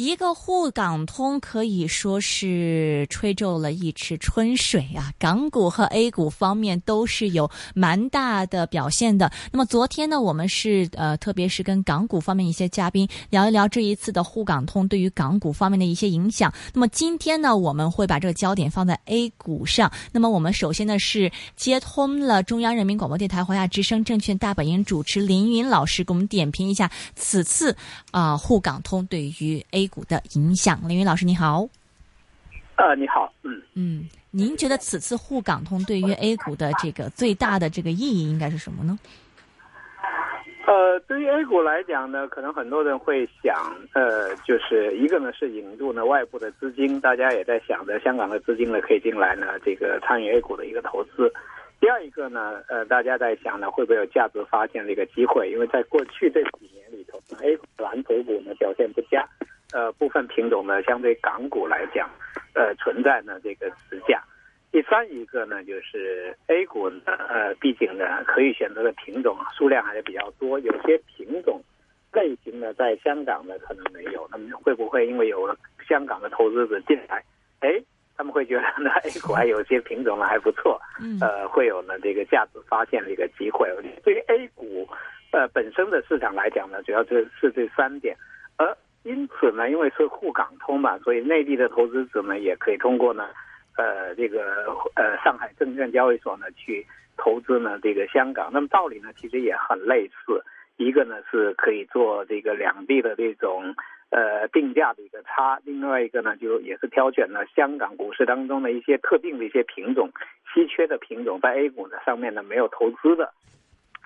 [0.00, 5.12] 一个沪港通可以说是吹皱了一池春水啊！
[5.18, 9.30] 港股和 A 股方面都是有蛮大的表现的。
[9.52, 16.50] 那么昨天呢，我们是呃，特别是跟港股方面一些嘉宾聊一聊这一次的沪港通对于港股方面的一些影响。
[16.72, 19.92] 那么今天呢，我们会把这个焦点放在 A 股上。
[20.12, 27.76] 那么我们首先呢是接通了中央人民广播电台华夏之声证券大本营主持林云老师，给我们点评一下此次
[28.12, 29.89] 啊沪港通对于 A。
[29.90, 31.68] 股的影响，林云老师你好。
[32.76, 38.98] 呃，你好，嗯嗯，您觉得此次沪港通对于 A 股的这个最大的这个意义应该是什么呢？
[40.66, 43.54] 呃，对于 A 股来讲呢，可能很多人会想，
[43.92, 51.30] 呃，就是一个呢是引入呢外部的资金，大家也在想着香港的资金呢可以进来呢这个参与 A 股的一个投资。
[51.80, 55.50] 第二一个呢，呃，大家在想呢会不会有价值发现的一个机会？
[55.50, 59.26] 因为在过去这几年里头，A 股蓝筹股呢表现不佳。
[59.72, 62.10] 呃，部分品种呢，相对港股来讲，
[62.54, 64.22] 呃，存在呢这个持价。
[64.72, 71.60] 第三一个呢，就是 A 股呢，呃，毕竟呢可以选择的品种数量还是比较多，有些品种
[72.12, 74.28] 类型呢在香港呢可能没有。
[74.30, 75.56] 那么会不会因为有了
[75.88, 77.22] 香港的投资者进来，
[77.60, 77.82] 哎，
[78.16, 80.80] 他们会觉得呢 A 股还有些品种呢还不错，
[81.20, 83.68] 呃，会有呢这个价值发现的一个机会。
[84.04, 84.88] 对于 A 股
[85.32, 88.39] 呃本身的市场来讲呢，主要就是这三点，而。
[89.02, 93.28] 因此呢，因为是沪港通嘛，所以内地的投资者呢也可以通过呢，
[93.76, 98.50] 呃，这个呃上海证券交易所呢去投资呢这个香港。
[98.52, 100.42] 那么道理呢其实也很类似，
[100.76, 103.74] 一个呢是可以做这个两地的这种
[104.10, 110.10] 呃定价的一个差，另外一个呢就也是挑选了香港股市当中的一些特定的一些品种、
[110.52, 113.32] 稀缺的品种，在 A 股呢上面呢没有投资的、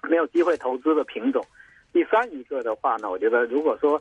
[0.08, 1.44] 没有机会投资的品种。
[1.92, 4.00] 第三一个的话呢，我觉得如果说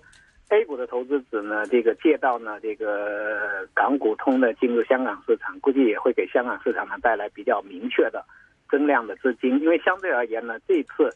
[0.53, 8.23] A 股的投资者呢，这个借道呢，这个港股通的进入香港市场，估计也会给香港市场呢带来比较明确的
[8.69, 9.59] 增量的资金。
[9.59, 11.09] 因为相对而言呢，这次，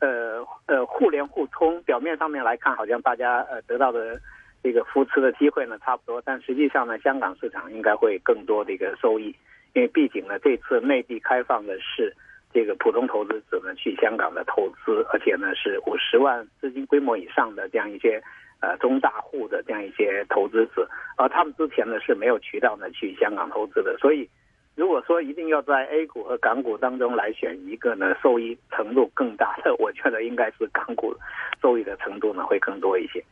[0.00, 4.20] 呃呃，互联互通，表面上面来看，好像大家呃得到的
[4.60, 9.32] 这个扶持的机会呢差不多，但实际上呢，香港市场应该会更多的一个收益，
[9.72, 12.12] 因为毕竟呢，这次内地开放的是
[12.52, 18.20] 这个普通投资者呢去香港的投资，而且呢是五十万资金规模以上的这样一些。
[18.60, 24.28] 呃，中大户的这样一些投资者，而他们之前呢是没有渠道呢去香港投资的，所以
[24.74, 31.14] 如果说一定要在 A 股和港股当中来选一个呢，受益程度更大的， 我觉得应该是港股
[31.60, 33.24] 受益的程度呢会更多一些。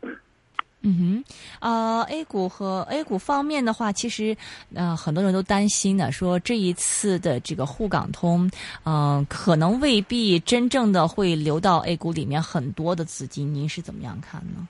[0.82, 1.24] 嗯，哼，
[1.60, 4.36] 呃，A 股和 A 股方面的话，其实
[4.74, 8.48] 呃很多人都担心呢，说这一次的这个沪港通，
[8.86, 14.68] 嗯，可能未必真正的会流到 A 股里面很多的资金，您是怎么样看呢？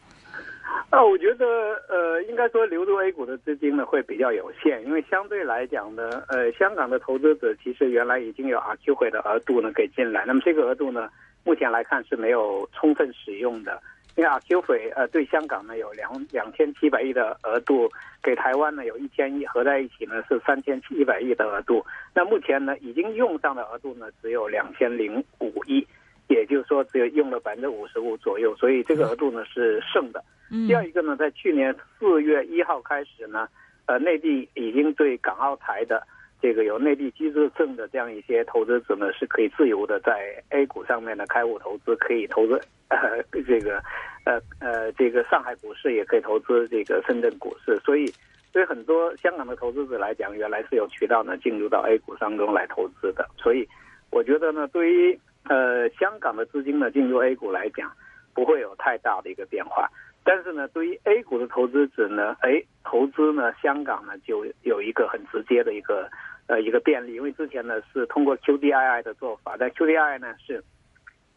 [0.90, 1.44] 啊，我觉得
[1.88, 11.10] 呃，应该说流入 A 股的资金呢会比较有限，因为相对来讲呢，呃，香港的投资者其实原来已经有 RQ 会的额度呢给进来，那么这个额度呢，
[11.44, 13.82] 目前来看是没有充分使用的，
[14.16, 17.90] 因为 RQ 会呃对香港呢有两两千七百亿的额度，
[18.22, 21.84] 给台湾呢有一千亿，合在一起呢是三千七百亿的额度，
[22.14, 25.86] 那目前呢已经用上的额度呢只有两千零五亿，
[26.28, 30.22] 也就是说只有用了百分之五十五左右，所以这个额度呢是剩的。
[30.66, 33.48] 第二一个呢，在去年四月一号开始呢，
[33.86, 36.02] 呃，内地已经对港澳台的
[36.40, 42.58] 这个有内地居住证的这样一些投资者呢，是可以自由的在 A 股上面呢开户投资，可以投资
[42.88, 43.82] 呃这个
[44.24, 47.76] 呃呃这个上海股市，也可以投资这个深圳股市。
[47.84, 48.10] 所以，
[48.52, 53.28] 对很多香港的投资者来讲，原来是有渠道呢进入到 A 股当中来投资的。
[53.36, 53.68] 所以，
[54.10, 57.90] 我觉得呢，对于呃香港的资金呢进入 A 股来讲，
[58.34, 59.88] 不会有太大的一个变化。
[60.24, 66.06] 但是呢，对于 A 股的投资者呢，哎，投资呢，香港呢就有一个很直接的一个
[66.48, 70.62] 呃一个便利，因为之前呢是通过 QDII 的做法，但 QDII 呢是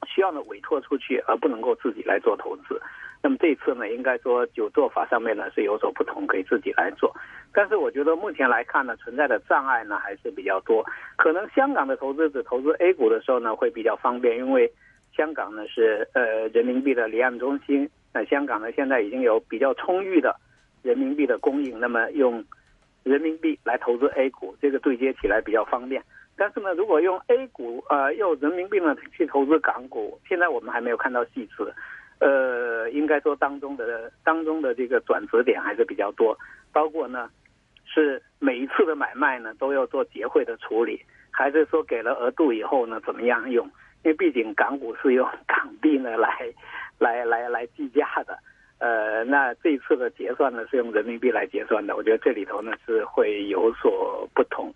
[0.05, 2.81] 需要呢委托出去，而不能够自己来做投资。
[3.23, 7.15] 那么这次呢，应该说就做法上面呢是有所不同，可以自己来做。
[7.53, 10.85] 但是我觉得目前来看呢，存在的障碍呢还是比较多。
[11.17, 14.71] 可能香港的投资者投资 A 股的时候呢会比较方便，因为
[15.15, 17.89] 香港呢是呃人民币的离岸中心。
[18.13, 20.35] 那香港呢，现在已经有比较充裕的
[20.83, 22.43] 人民币的供应，那么用
[23.03, 26.03] 人民币来投资 A 股，这个对接起来比较方便。
[26.37, 31.73] 但是呢，如果用 A 股呃用人民币呢去投资港股，现在我们还没有看到细致，
[32.19, 36.37] 呃，应该说当中的当中的这个转折点还是比较多，
[36.73, 37.29] 包括呢
[37.93, 43.65] 是每一次的买卖呢都要做结汇的处理，还是说给了额度以后呢怎么样用？
[44.03, 46.51] 因为毕竟港股是用港币呢来
[46.97, 48.37] 来来来计价的。
[48.79, 54.73] 呃，那这一次的结算呢是用人民币来结算的，我觉得这里头呢是会有所不同。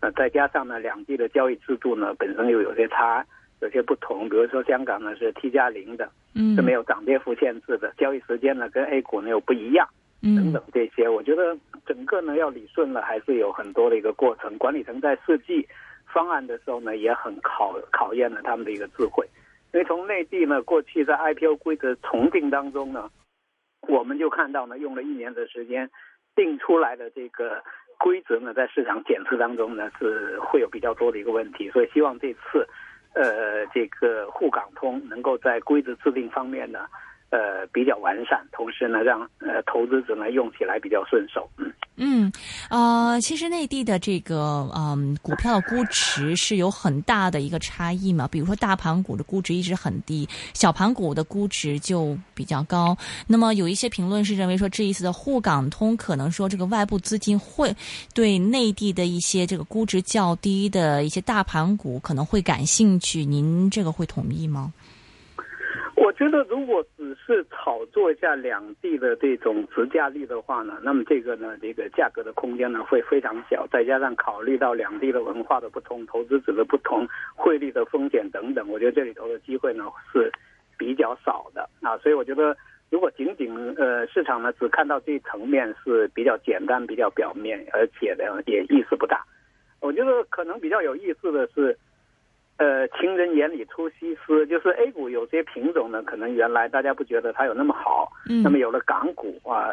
[0.00, 3.22] 呃，再加上呢，两地的交易制度呢本身又有些差，
[3.60, 4.26] 有些不同。
[4.26, 9.86] 比如说香港呢是 T 加零的，嗯，是没有涨跌幅限制的，交易时间呢跟 A 股呢又不一样，
[10.22, 11.54] 等等这些，我觉得
[11.86, 14.56] 整个呢要理顺了，还是有很多的一个过程。
[14.58, 15.66] 管理层在设计
[16.06, 19.26] 方案的时候呢，也很考考验了他们的一个智慧，
[19.72, 23.10] 因为从内地呢过去在 IPO 规则重定当中呢。
[23.88, 25.90] 我们就看到呢，用了一年的时间
[26.36, 27.60] 定出来的这个
[27.98, 32.64] 规则呢，在市场检测当中呢，是会有比较多的一个问题，所以希望这次，
[33.14, 36.86] 呃，这个沪港通能够在规则制定方面呢。
[37.32, 41.48] 呃，比较完善，同时呢，让呃投资者呢用起来比较顺手。
[41.56, 42.32] 嗯嗯，
[42.68, 48.28] 呃，其实内地的这个嗯股票的估值是有很大的一个差异嘛。
[48.28, 52.96] 比如说大盘股的估值一直很低，小盘股的估值就比较高。
[53.26, 57.74] 那么有一些评论是认为说，这一次的沪港通可能说这个外部资金会
[58.14, 63.24] 对内地的一些这个估值较低的一些大盘股可能会感兴趣。
[63.24, 64.72] 您这个会同意吗？
[66.02, 73.64] 我觉得，如果只是炒作一下两地的这种直价率的话呢，那么这个呢，这个价格的空间呢会非常小。
[73.68, 77.06] 再加上考虑到两地的文化的不同、投资者的不同、
[77.36, 80.28] 汇率的风险等等，我觉得这里头的机会呢是
[80.76, 81.96] 比较少的啊。
[81.98, 82.56] 所以我觉得，
[82.90, 89.24] 如果仅仅呃市场呢只看到这一层面是比较简单、比较表面，而且呢也意思不大。
[89.78, 91.78] 我觉得可能比较有意思的是。
[92.62, 99.70] 呃，情人眼里出西施，就是 A 股有些品种呢，可能原来大家不觉得它有那么好，嗯，那么有了港股啊，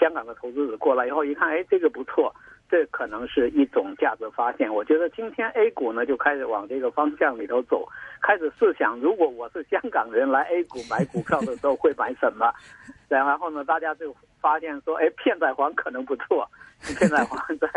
[0.00, 2.34] 香港的投资者过来以后一看，哎，这个不错，
[2.68, 4.68] 这可能是一种价值发现。
[4.74, 7.88] 我觉得今天 A 股呢就开始往这个方向里头走，
[8.20, 12.52] 开始试想，如果我是香港人来 A 股买股票的时候会买什么？
[13.08, 14.12] 然后呢，大家就
[14.42, 16.46] 发现说，哎，片仔癀可能不错，
[16.98, 17.68] 片仔癀在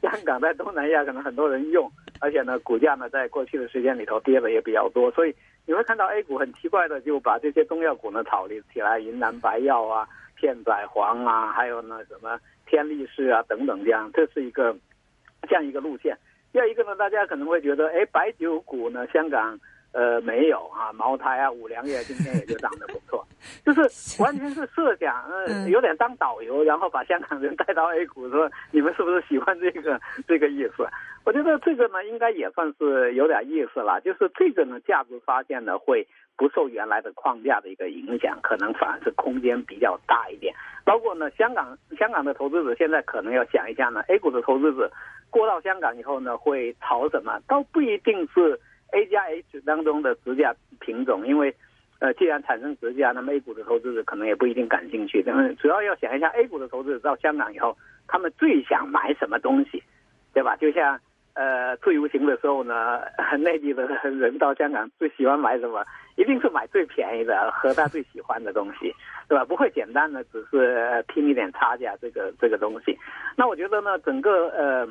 [0.00, 1.90] 香港、在东南亚可能很多人用。
[2.20, 5.34] 而且呢，股价呢，在过去的时间里头跌的也比较多，所以
[5.64, 10.06] 你会看到 A 股很奇怪的就把这些中药股呢炒了起来，云南白药啊、
[10.36, 14.76] 片仔癀啊，还有呢什么天力士啊等等这样，这是一个
[15.48, 16.14] 这样一个路线。
[16.52, 19.58] 第二一个呢，大家可能会觉得，哎，白酒股呢，香港。
[19.92, 23.26] 呃，没有啊，茅台啊，五粮液今天也就涨得不错，
[23.64, 30.86] 就是完全是设想，呃， 有点当导游，然后把香港人带到 A 股，说你们是不是喜欢这个这个意思？
[31.24, 40.54] 我觉得这个呢，应该也算是有点意思了，就是这个呢，价值发现呢，会不受原来的框架的一个影响，可能反而是空间比较大一点。
[40.84, 44.90] 包括呢，香港香港的投资者现在可能要想一下呢，A 股的投资者
[45.28, 47.40] 过到香港以后呢，会炒什么？
[47.48, 48.58] 倒不一定是。
[48.92, 51.54] A 加 H 当中的直价品种，因为，
[52.00, 55.22] 呃，既然产生直价，那么 A 股的投资者可能也不一定感兴趣。
[55.24, 57.76] 但是主要要想一下，A 股的投资者到香港以后，
[58.08, 59.82] 他们最想买什么东西，
[60.32, 60.56] 对吧？
[60.56, 60.98] 就像，
[61.34, 63.00] 呃，自由行的时候呢，
[63.38, 65.84] 内地的人到香港最喜欢买什么？
[66.16, 68.94] 一定是买最便宜的和他最喜欢的东西，
[69.28, 69.44] 对吧？
[69.44, 72.98] 不会简单的只是拼一点差价这个这个东西。
[73.36, 74.88] 那我觉得呢，整个呃，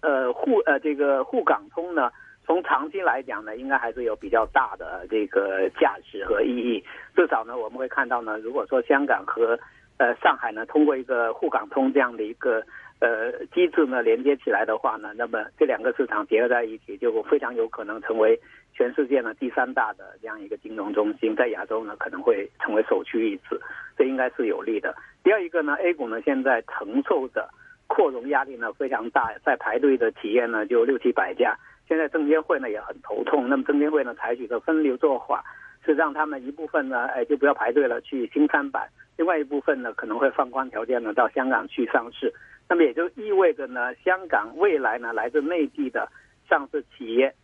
[0.00, 2.10] 呃沪呃这个沪港通呢。
[2.50, 6.84] 从长期来讲呢，应该还是有比较大的这个价值和意义。
[7.14, 9.56] 至少呢，我们会看到呢，如果说香港和
[9.98, 12.60] 呃上海呢，通过一个沪港通这样的一个
[12.98, 18.36] 呃机制呢连接起来的话呢，那么这两个市场结合在一起，就非常有可能成为
[18.74, 23.60] 全世界呢第三大的这样一个金融中心，在亚洲呢可能会成为首屈一指，
[23.96, 24.92] 这应该是有利的。
[25.22, 27.48] 第二一个呢，A 股呢现在承受的
[27.86, 31.56] 扩容压力呢非常大，在排队的企业呢就六七百家。
[31.90, 35.44] 现在证监会呢也很头痛，那么证监会呢采取的分流做法
[35.84, 42.32] 是让他们一部分呢，哎就不要排队了去新三板，另外一部分呢可能会放宽条件呢到香港去上市，
[42.68, 46.08] 那么也就意味着呢香港未来呢来自内地的
[46.48, 47.34] 上市企业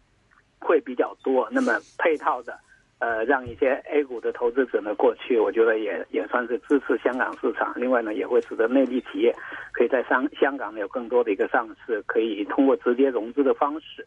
[0.60, 2.56] 会比较多，那么配套的
[3.00, 9.34] 呃让一些 A 股的投资者呢过去，我觉得也也算是支持香港市场，另外呢也会使得内地企业
[9.72, 14.06] 可以在香香港呢有更多的一个上市，可以通过直接融资的方式。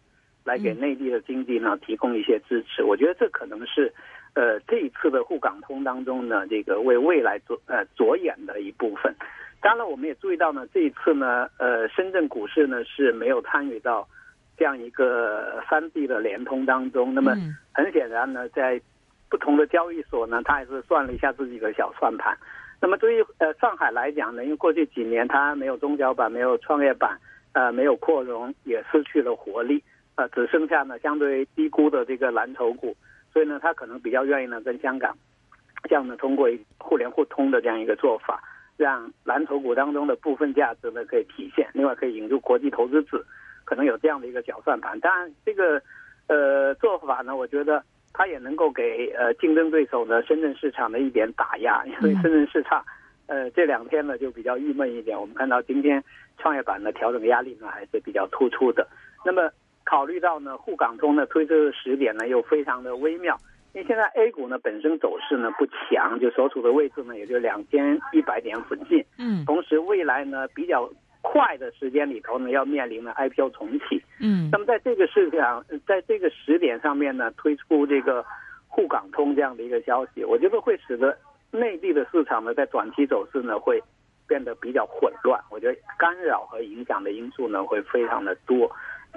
[0.50, 3.94] 来给内地的经济呢提供一些支持，我觉得这可能是，
[4.34, 9.14] 呃，这一次的沪港通当中呢，这个为未来着呃着眼的一部分。
[9.62, 14.08] 当然，我们也注意到呢，这一次呢，呃，深圳股市呢是没有参与到
[14.58, 17.14] 这样一个三地的联通当中。
[17.14, 17.36] 那么
[17.74, 18.82] 很显然呢，在
[19.30, 22.36] 不同的交易所呢，他还是算了一下自己的小算盘。
[22.82, 27.20] 那么对于呃上海来讲呢，因为过去几年它没有中小板，没有创业板，
[27.52, 29.84] 呃，没有扩容，也失去了活力。
[30.20, 32.94] 呃，只剩下呢相对低估的这个蓝筹股，
[33.32, 35.18] 所以呢，他可能比较愿意呢跟香港
[35.88, 38.44] 这样呢通过互联互通的这样一个做法，
[38.76, 43.24] 让蓝筹股当中的部分价值呢可以体现，另外可以引入国际投资者，
[43.64, 45.00] 可能有这样的一个小算盘。
[45.00, 45.82] 当然，这个
[46.28, 52.84] 呃做法呢，我觉得它也能够给呃竞争对手呢深圳市场的一点打压，因为深圳市场
[53.28, 55.18] 呃这两天呢就比较郁闷一点。
[55.18, 56.04] 我们看到今天
[56.38, 58.86] 创业板的调整压力呢还是比较突出的。
[59.24, 59.50] 那么
[59.90, 63.36] 考虑到呢，沪港通的推出的时点呢又非常的微妙，
[63.74, 69.04] 因为现在 A 股呢本身走势呢不强，就所处的位置呢也就两千一百点附近。
[69.18, 70.88] 嗯同时未来呢比较
[71.24, 74.00] 快的时间里头呢要面临呢 IPO 重启。
[74.20, 78.24] 嗯那么在这个市场，在这个时点上面呢推出这个
[78.68, 81.18] 沪港通这样的一个消息，我觉得会使得
[81.50, 83.82] 内地的市场呢在短期走势呢会
[84.28, 85.42] 变得比较混乱。
[85.50, 88.70] 我觉得干扰和影响的因素呢会非常的多。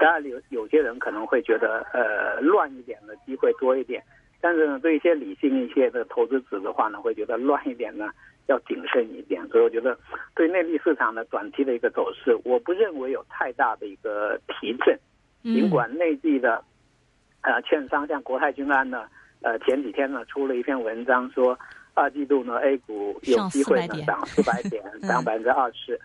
[0.02, 4.02] 当然有有些人可能会觉得呃乱一点的机会多一点，
[4.40, 8.10] 但是呢对一些理性一些的投资者的话呢，会觉得乱一点呢
[8.48, 9.40] 要谨慎一点。
[9.46, 9.96] 所以我觉得
[10.34, 14.98] 对内地市场的短期的一个走势，我不认为有太大的一个提振。
[15.44, 16.64] 尽管内地的
[17.42, 19.04] 呃券商像国泰君安呢，
[19.42, 21.56] 呃前几天呢出了一篇文章说，
[21.94, 26.00] 二季度呢 A 股有机会呢涨四百点，涨 百分之二十。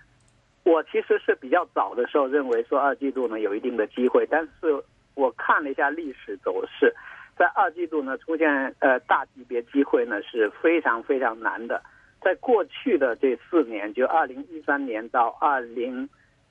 [0.67, 4.83] 我其实是比较早的时候认为说二季度呢有一定的机会，但是
[5.15, 6.93] 我看了一下历史走势，
[7.37, 11.81] 在二季度呢出现呃大级别机会呢是非常非常难的。
[12.19, 16.07] 在过去的这四年，就二零一三年到二零。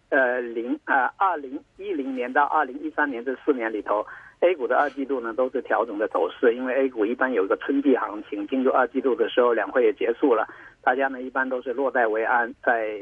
[0.08, 4.06] 呃，零呃，二零一零年到二零一三年这四年里头
[4.38, 10.46] ，A 股的二季度呢都是调整的走势，因为 A 股一般有一个春季行情，进入二季度的时候，两会也结束了，
[10.80, 12.96] 大家呢一般都是落袋为安，在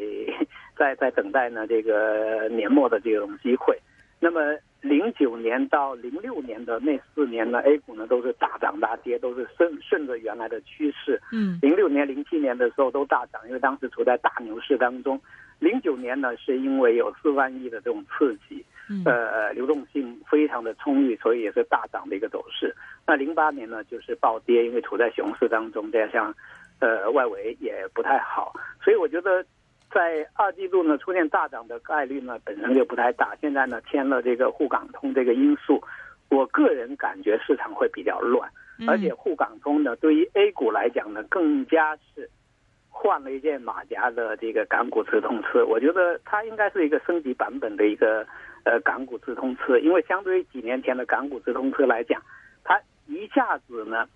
[0.77, 3.79] 在在等待呢这个年末的这种机会。
[4.21, 4.41] 那么
[4.81, 11.21] 零九年到零六年的那四年呢，A 股呢都是大涨大跌，都是顺顺着原来的趋势。
[11.33, 15.21] 嗯，零六年、零七年的时候都大涨，因为当时处在大牛市当中。
[15.59, 18.65] 零九年呢，是因为有四万亿的这种刺激，
[19.05, 22.75] 呃，流动性非常的充裕，所以也是大涨的一个走势。
[23.07, 26.35] 那零八年呢，就是暴跌，因为处在熊市当中，加上
[26.81, 28.53] 呃外围也不太好，
[28.83, 29.45] 所以我觉得
[29.95, 33.35] 在二季度呢出现大涨的概率呢本身就不太大。
[33.41, 35.81] 现在呢添了这个沪港通这个因素，
[36.29, 38.51] 我个人感觉市场会比较乱，
[38.89, 42.29] 而且沪港通呢对于 A 股来讲呢更加是。
[42.97, 48.25] 换了一件马甲的这个港股直通车，我觉得它应该是一个升级版本的一个
[48.65, 52.23] 呃港股直通车，因为相对于几年前的港股直通车来讲，
[52.63, 54.07] 它一下子呢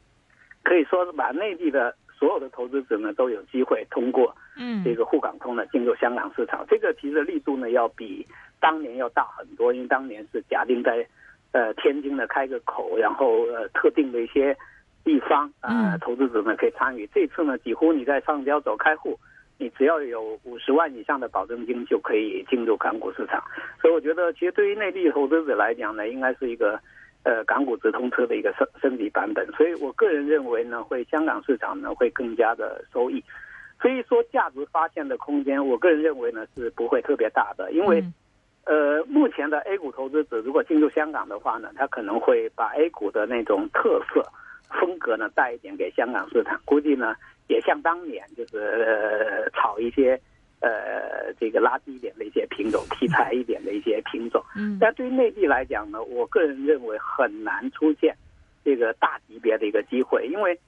[0.63, 8.27] 可以说是把内地的所有的投资者呢都有机会通过嗯这个沪港通呢进入香港市场，这个其实力度呢要比
[8.61, 11.07] 当年要大很多，因为当年是假定在
[11.53, 14.57] 呃天津呢开个口，然后呃特定的一些。
[15.05, 17.09] 地方啊，投资者呢可以参与。
[17.15, 19.19] 这次呢，几乎你在上交所开户，
[19.57, 23.43] 你只要有五十万以上的保证金就可以进入港股市场。
[23.81, 26.79] 所以我觉得，其实对于内地投资者来讲呢，应该是一个
[27.25, 29.47] 呃港股直通车的一个升升级版本。
[29.53, 33.23] 所以我个人认为呢，会香港市场呢会更加的收益。
[33.81, 38.03] 所以说，价值发现的空间，我个人认为呢是不会特别大的，因为
[38.65, 44.23] 呃目前的 A 股投资者如果进入香港的话呢，他可能会把 A 股的那种特色。
[44.71, 47.15] 风格呢带一点给香港市场，估计呢
[47.47, 50.21] 也像当年就是呃炒一些
[50.61, 54.43] 呃这个垃圾一点的一些品种，题材一点的一些品种。
[54.57, 58.15] 嗯，但对于内地来讲呢，我个人认为很难出现
[58.65, 60.59] 这个大级别的一个机会，因为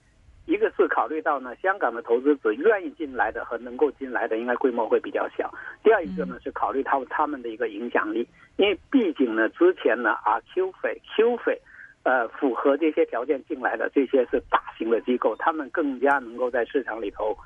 [0.47, 11.61] 一个是考虑到呢香港的投资者愿意进来的和能够进来的应该规模会比较小，第二一个呢是考虑到他们的一个影响力，因为毕竟呢之前呢啊 Q 费 Q 费。
[12.03, 17.37] 呃，符合这些条件进来的这些是大型的机构，他们更加能够在市场里头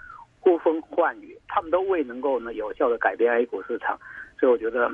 [0.44, 3.98] 呼风唤雨，他们都未能够呢有效的改变 A 股市场，
[4.38, 4.92] 所以我觉得，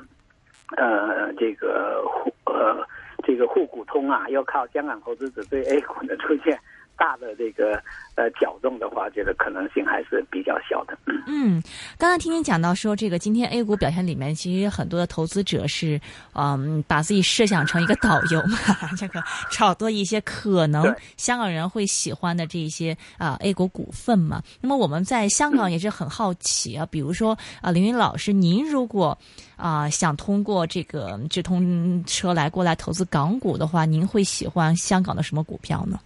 [0.77, 2.87] 呃，这个沪呃
[3.25, 6.57] 这个沪股通啊，要靠香港投资者对 A 股的出现
[7.01, 7.83] 大的这个
[8.15, 10.95] 呃搅动的话，这个可能性还是比较小的。
[11.27, 11.63] 嗯，
[11.97, 15.99] 刚才听您讲到说，这个今天 A 股表现里面，其实很多的投资者是，
[16.35, 18.59] 嗯，把自己设想成一个导游嘛，
[18.99, 24.43] 这个炒作一些可能香港人会喜欢的这一些啊 A 股股份嘛。
[24.61, 29.17] 那么我们在香港也是很好奇啊，比如说啊，凌云老师，您如果
[29.57, 35.99] 啊想通过这个直通车来过来投资港股的话，您会喜欢香港的什么股票呢？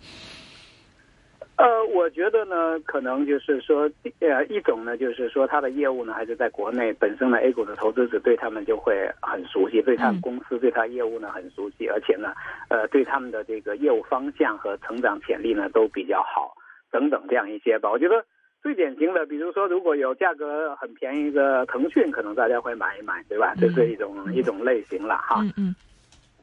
[1.56, 12.34] 呃，我觉得呢，可能就是说，呃，一种呢，就是说它的业务呢，还是在国内本身呢，A 股的投资者对他们就会很熟悉，对他们公司、对他业务呢很熟悉，而且呢，
[12.68, 16.56] 呃，对他们的这个业务方向和成长潜力呢都比较好，
[16.90, 17.88] 等等这样一些吧。
[17.88, 18.24] 我觉得
[18.60, 23.54] 最典型的，比如说如果有价格很便宜的腾讯，可能大家会买一买，对吧？
[23.56, 25.40] 这是一种一种类型了哈。
[25.40, 25.76] 嗯嗯。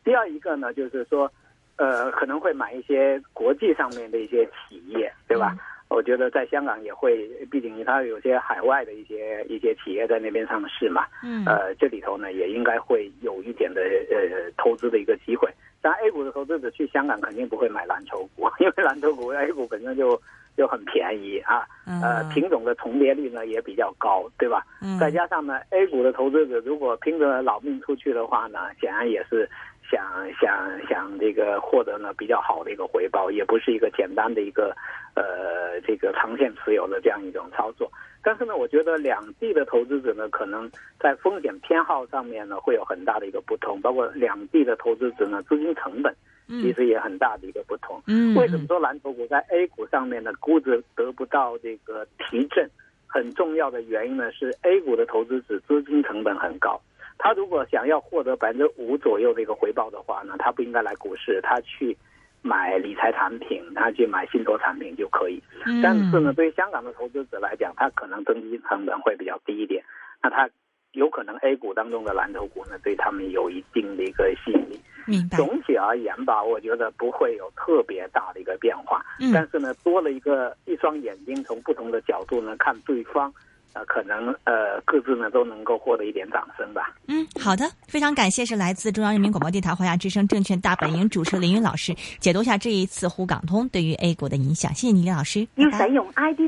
[0.05, 1.29] 第二一个呢，就是说。
[1.77, 5.55] 呃，可能会买一些国际上面的一些企业，对吧？
[5.89, 11.05] 我觉得在香港也会，毕竟它有些海外的一些一些企业在那边上市嘛。
[11.21, 11.43] 嗯。
[11.45, 15.49] 呃，这里头呢也应该会有一点的呃投资的一个机会。
[15.81, 20.17] 当然，A 股的投资者去香港肯定不会买蓝筹股，因为蓝筹股 A 股本身就
[20.55, 21.65] 就很便宜啊。
[21.85, 24.63] 呃，品种的重叠率呢也比较高，对吧？
[24.81, 24.97] 嗯。
[24.97, 29.49] 再加上呢，A 股的投资者如果拼着老命出去的话呢，显然也是。
[29.91, 30.01] 想
[30.39, 34.73] 想想这个获得呢比较好的一个回报，也不是一个简单的一个
[35.15, 37.91] 呃这个长线持有的这样一种操作。
[38.23, 46.15] 但是呢，我觉得两地的投资者呢，可能在风险偏好上面呢会有很大的一个不同，包括两地的投资者呢资金成本
[46.47, 48.01] 其实也很大的一个不同。
[48.07, 52.69] 嗯，为什么说蓝筹股在 A 股上面的估值得不到这个提振？
[53.07, 56.79] 很重要的原因呢是 A 股的投资者资金成本很高。
[57.23, 61.95] 他如果想要获得百分之五左右的一个回报的话呢，他不应该来股市，他去
[62.41, 65.39] 买理财产品，他去买信托产品就可以。
[65.83, 69.83] 但是呢，对于香港的投资者来讲，他可能增值成本会比较低一点。
[70.23, 70.49] 那他
[70.93, 74.79] 有可能 A 股当中的蓝筹股呢，对他们有一定的一个吸引力。
[75.05, 75.37] 明白。
[75.37, 79.05] 总体而言吧，我觉得不会有特别大的一个变化。
[79.19, 79.31] 嗯。
[79.31, 83.31] 但是呢，多了一个一双眼睛，从不同的角度呢看对方。
[83.73, 86.95] 呃，可能呃，各自呢都能够获得一点掌声吧。
[87.07, 94.73] 嗯，好的，非常感谢，是来自中央人民广播电台华夏之声证券大本营主持林云老师解读一下这一次沪港通对于 A 股的影响。
[94.73, 95.47] 谢谢你，李老师。
[95.55, 96.39] 要使用 ID